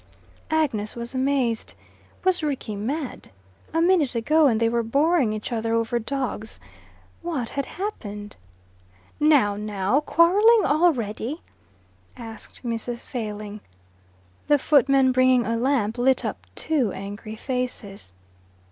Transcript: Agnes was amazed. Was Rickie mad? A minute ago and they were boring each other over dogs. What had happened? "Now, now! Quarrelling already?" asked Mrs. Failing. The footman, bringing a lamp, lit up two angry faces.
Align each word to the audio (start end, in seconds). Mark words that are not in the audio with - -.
Agnes 0.49 0.95
was 0.95 1.13
amazed. 1.13 1.75
Was 2.23 2.41
Rickie 2.41 2.75
mad? 2.75 3.29
A 3.71 3.83
minute 3.83 4.15
ago 4.15 4.47
and 4.47 4.59
they 4.59 4.67
were 4.67 4.81
boring 4.81 5.31
each 5.31 5.51
other 5.51 5.75
over 5.75 5.99
dogs. 5.99 6.59
What 7.21 7.49
had 7.49 7.65
happened? 7.65 8.35
"Now, 9.19 9.55
now! 9.55 9.99
Quarrelling 9.99 10.65
already?" 10.65 11.41
asked 12.17 12.63
Mrs. 12.65 13.03
Failing. 13.03 13.61
The 14.47 14.57
footman, 14.57 15.11
bringing 15.11 15.45
a 15.45 15.55
lamp, 15.55 15.99
lit 15.99 16.25
up 16.25 16.47
two 16.55 16.91
angry 16.91 17.35
faces. 17.35 18.11